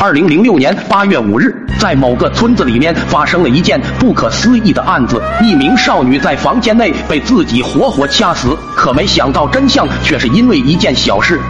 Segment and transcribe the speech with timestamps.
[0.00, 5.20] 二零零六年八月五日，在某个村子里面发生了一件不可思议的案子。
[5.42, 11.40] 一名少女在房间内被自己活活掐死，可没想到真相却是因为一件小事。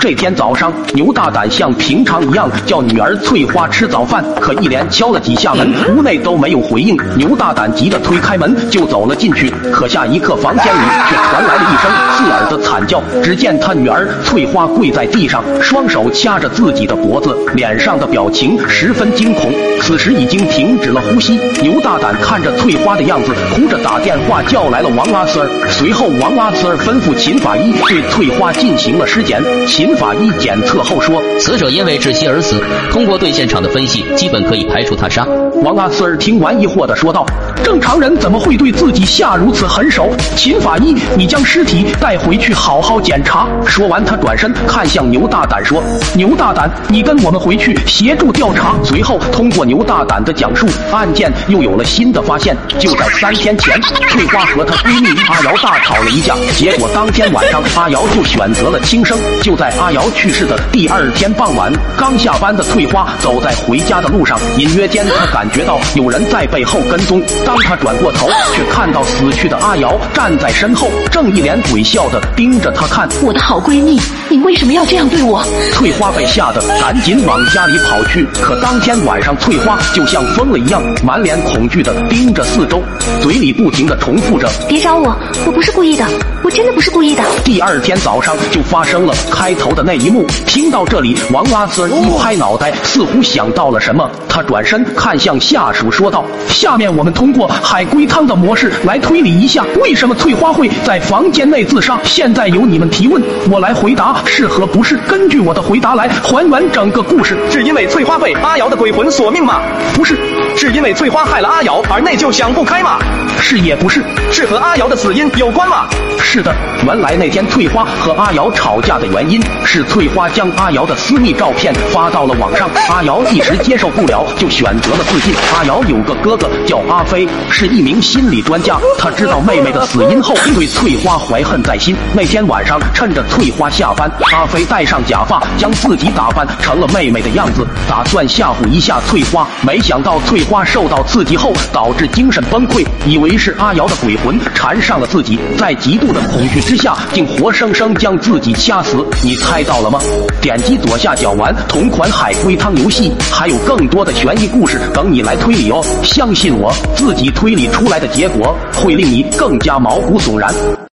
[0.00, 6.96] 这天早上，牛大胆像平常一样叫女儿翠花吃早饭，可一连敲了几下门，屋内都没有回应。
[7.16, 13.02] 牛大胆急得推开门就走了进去，可下一刻，房间里却传来了一声刺耳的惨叫。
[13.22, 19.52] 只见他女儿翠花跪在地上，双手掐着自己的脖子，脸上的表情十分惊恐。
[19.90, 21.36] 此时已经停止了呼吸。
[21.60, 25.50] 牛大胆看着翠花的样子，哭着打电话叫来了王阿四儿。
[25.68, 29.42] 随后，王阿四儿吩咐秦法医对翠花进行了尸检。
[29.66, 29.90] 秦。
[29.96, 32.62] 法医检测后说，死者因为窒息而死。
[32.90, 35.26] 通过对现场的分析，基本可以排除他杀。
[35.62, 37.26] 王阿四儿听完疑惑的说道
[37.62, 43.46] ：“正常人怎么会对自己下如此狠手？”秦法医，你将尸体带回去好好检查。
[43.66, 45.82] 说完，他转身看向牛大胆说
[46.14, 52.56] ：“牛大胆，你跟我们回去协助调查。”随后，通过牛大胆的讲述，案件又有了新的发现。
[52.78, 59.18] 就在三天前，翠花和她闺蜜阿瑶大吵了一架，结果当天晚上阿瑶就选择了轻生。
[59.42, 67.22] 就在阿瑶去世的第二天傍晚，刚下班的翠花走在回家的路上，隐约间她感觉到有人在背后跟踪。
[67.44, 73.08] 当她转过头，却看到死去的阿瑶站在身后，正一脸鬼笑的盯着她看。
[73.22, 75.44] 我的好闺蜜，你为什么要这样对我？
[75.72, 78.26] 翠花被吓得赶紧往家里跑去。
[78.40, 82.82] 可当天晚上，翠花就像疯了一样，满脸恐惧的盯着四周，
[83.20, 85.14] 嘴里不停的重复着：“别找我，
[85.46, 86.04] 我不是故意的，
[86.42, 89.82] 我真的不是故意的。”第二天早上就发生了开头的。
[89.82, 101.98] 那一幕，听到这里，王阿四一拍脑袋，似乎想到了什么，他转身看向下属说道：“下面我们通过海龟汤的模式来推理一下，为什么翠花会在房间内自杀？
[102.04, 104.98] 现在由你们提问，我来回答是和不是。
[105.08, 107.36] 根据我的回答来还原整个故事。
[107.50, 109.59] 是因为翠花被阿瑶的鬼魂索命吗？
[109.94, 110.18] 不是。
[110.56, 112.98] 是因为翠花害了阿瑶而内疚想不开吗？
[113.40, 114.04] 是也不是。
[114.30, 115.88] 是和阿瑶的死因有关吗？
[116.18, 116.54] 是的。
[116.84, 119.40] 原来那天翠花和阿瑶吵架的原因。
[119.64, 125.32] 是翠花将阿瑶的私密照片发到了网上，阿瑶一时接受不了，就选择了自尽。
[125.56, 131.96] 阿瑶有个哥哥叫阿飞，是一名心理专家，他知道妹妹的死因后，对翠花怀恨在心。
[132.12, 139.39] 那天晚上，趁着翠花下班，阿飞戴上假发，将自己打扮成了妹妹的样子，打算吓唬一下翠花。
[139.62, 149.06] 没想到翠花受到刺激后导致精神崩溃，以为是阿瑶的鬼魂缠上了自己，在极度的恐惧之下，竟活生生将自己掐死。
[149.22, 149.62] 你猜？
[149.64, 150.00] 到了吗？
[150.40, 155.84] 点击左下角玩同款海龟汤游戏，还有更多的悬疑故事等你来推理哦！
[156.02, 160.89] 相信我，自己推理出来的结果会令你更加毛骨悚然。